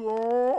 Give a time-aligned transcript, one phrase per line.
[0.00, 0.56] 哟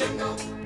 [0.00, 0.59] jingle.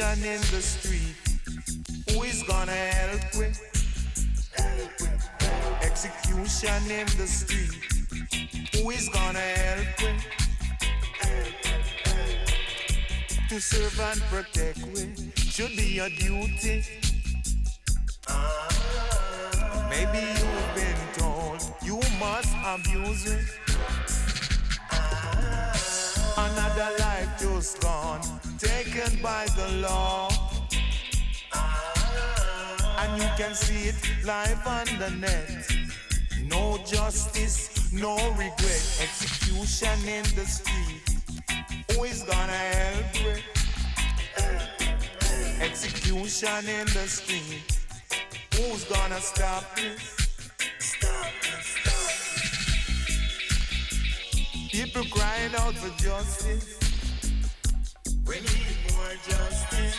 [0.00, 1.14] Execution in the street.
[2.08, 3.60] Who is gonna help with?
[5.82, 7.74] Execution in the street.
[8.74, 10.24] Who is gonna help with?
[13.50, 16.82] To serve and protect we should be your duty.
[19.90, 23.69] Maybe you've been told you must abuse it.
[26.40, 28.22] Another life just gone
[28.56, 30.30] taken by the law.
[32.98, 35.70] And you can see it live on the net.
[36.48, 38.84] No justice, no regret.
[39.02, 41.04] Execution in the street.
[41.92, 43.42] Who is gonna help with?
[45.60, 47.80] Execution in the street.
[48.54, 50.19] Who's gonna stop this?
[54.72, 56.78] People crying out for justice.
[58.24, 59.96] We need more justice.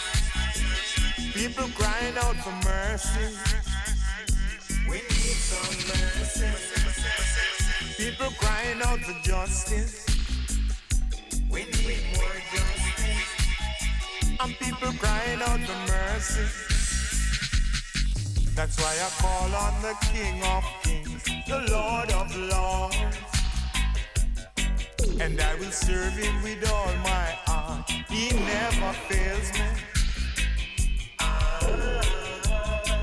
[1.34, 3.36] People crying out for mercy.
[4.88, 6.48] We need some mercy.
[7.98, 10.06] People crying out for justice.
[11.52, 13.28] We need more justice.
[14.40, 16.48] And people crying out for mercy.
[18.56, 23.41] That's why I call on the King of Kings, the Lord of Lords.
[25.20, 27.90] And I will serve him with all my heart.
[28.10, 29.66] He never fails me.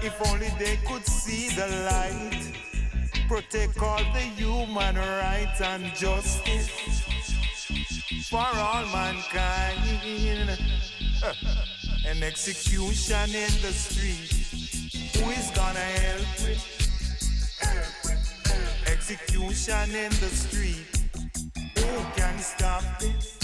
[0.02, 2.52] If only they could see the light,
[3.28, 6.70] protect all the human rights and justice
[8.28, 10.58] for all mankind.
[12.06, 14.32] An execution in the street.
[15.16, 16.62] Who is gonna help with?
[18.86, 20.97] Execution in the street.
[21.88, 23.38] Who can stop this?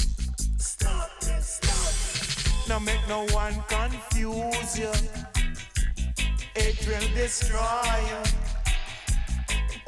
[0.58, 2.68] Stop this, stop this.
[2.68, 4.92] Now make no one confuse you.
[6.54, 8.22] It will destroy you.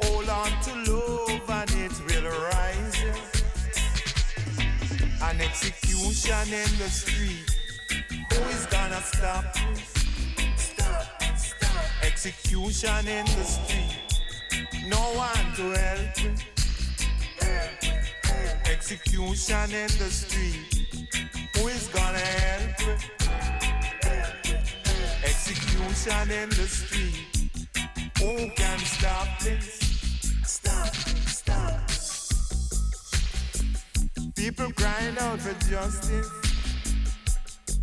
[0.01, 2.97] Hold on to love and it will rise.
[5.21, 7.45] An execution in the street.
[8.33, 9.81] Who is gonna stop this?
[10.55, 12.03] Stop, stop.
[12.03, 13.97] Execution in the street.
[14.87, 16.56] No one to help you.
[18.69, 20.87] Execution in the street.
[21.55, 22.95] Who is gonna help you?
[25.23, 27.27] Execution in the street.
[28.19, 29.79] Who can stop this?
[30.45, 30.93] Stop,
[31.27, 31.79] stop.
[34.35, 36.29] People crying out for justice.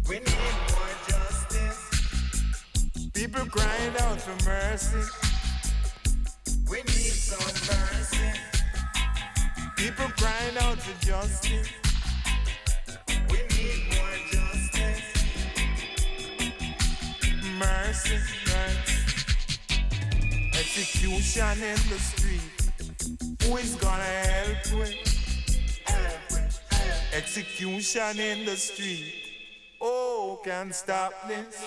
[0.08, 1.80] We need more justice.
[3.14, 5.04] People crying out for mercy.
[6.70, 7.93] We need some mercy.
[9.76, 11.68] People crying out for justice.
[13.30, 15.02] We need more justice.
[17.58, 18.98] Mercy, mercy.
[20.54, 22.54] Execution in the street.
[23.42, 24.94] Who is gonna help with?
[27.12, 29.14] Execution in the street.
[29.80, 31.62] Oh, can't stop this.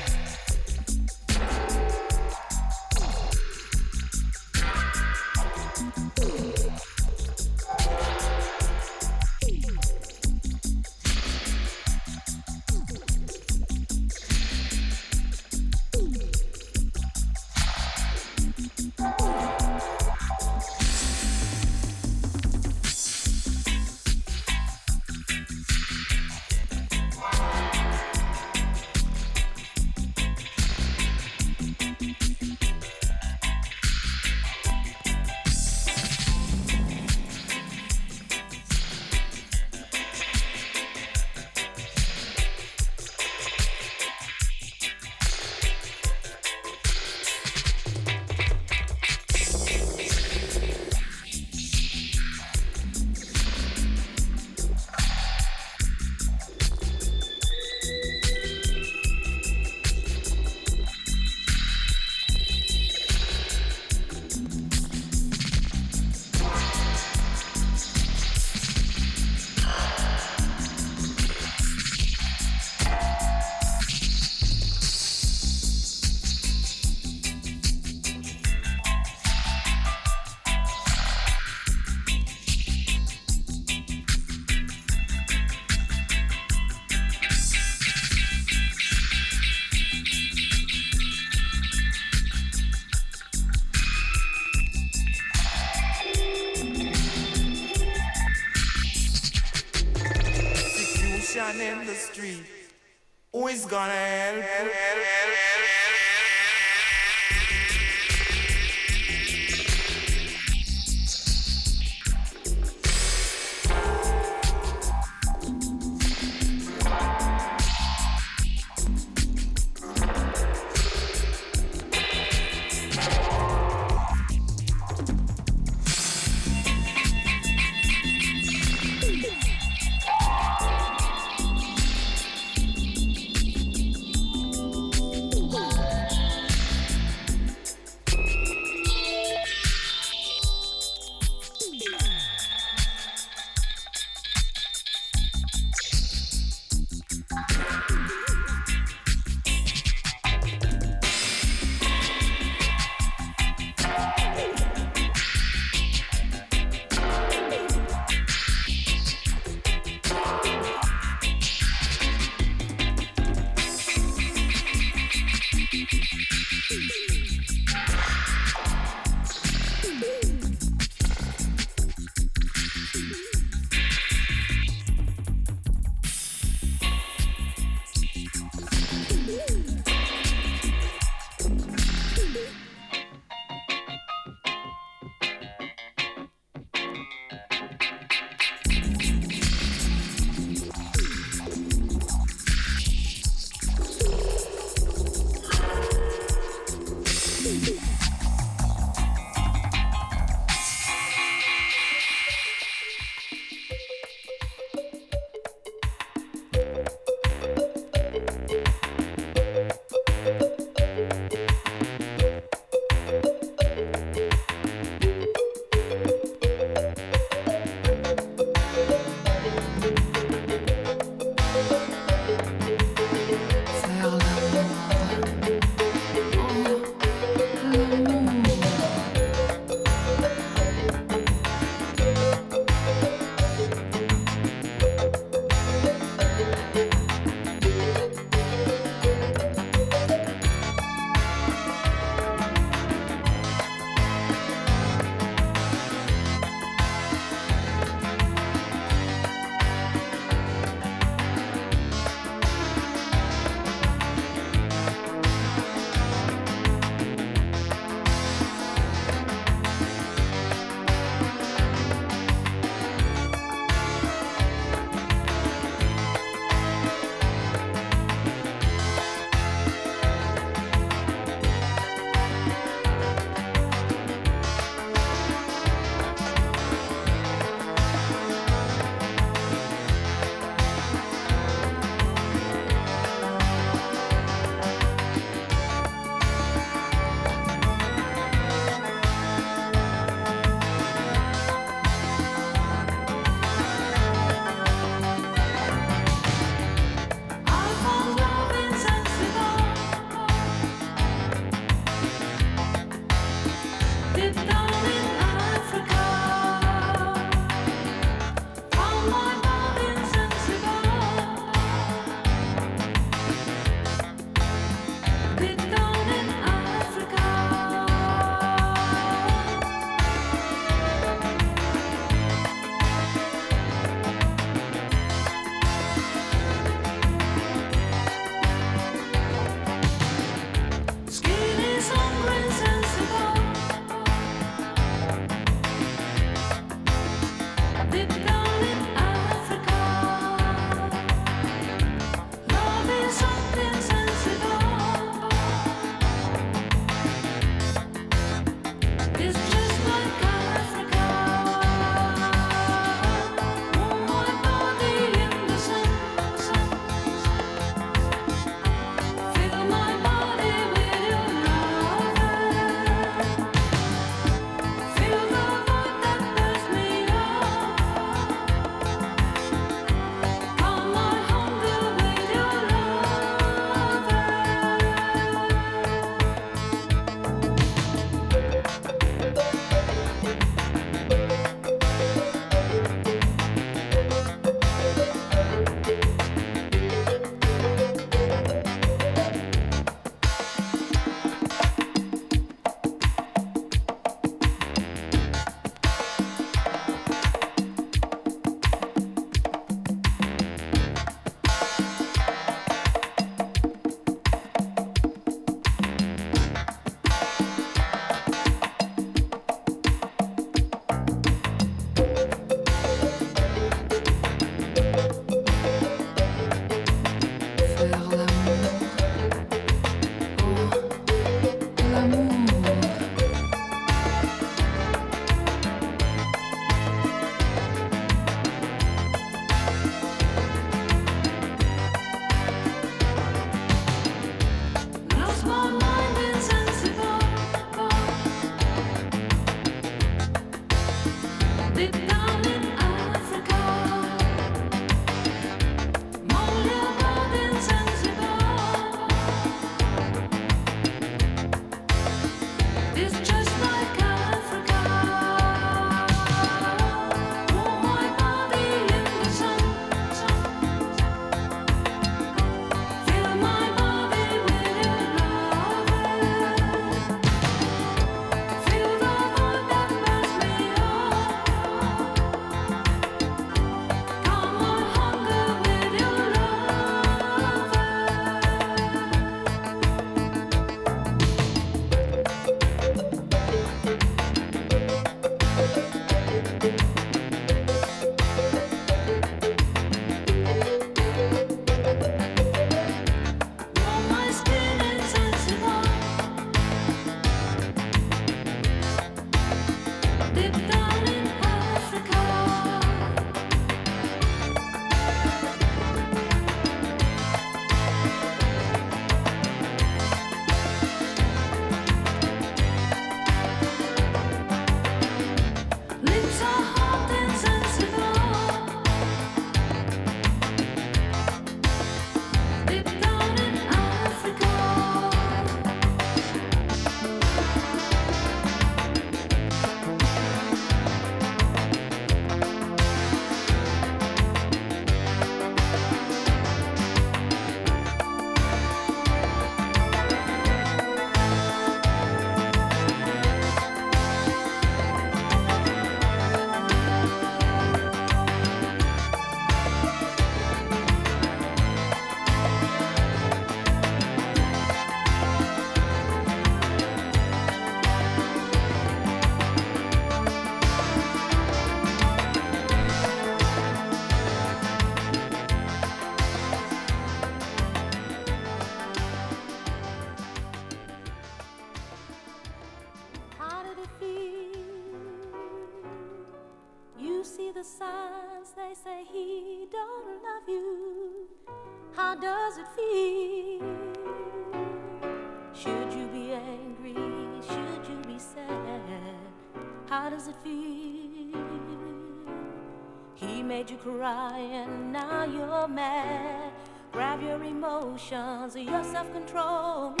[594.01, 596.51] Cry and now you're mad.
[596.91, 600.00] Grab your emotions, your self control.